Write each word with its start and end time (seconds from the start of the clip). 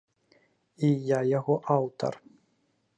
І 0.89 0.89
я 1.09 1.19
яго 1.37 1.55
аўтар. 1.77 2.13